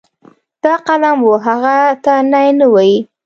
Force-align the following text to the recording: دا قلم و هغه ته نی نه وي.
دا 0.63 0.73
قلم 0.87 1.19
و 1.23 1.31
هغه 1.45 1.77
ته 2.03 2.13
نی 2.31 2.47
نه 2.59 2.67
وي. 2.73 2.91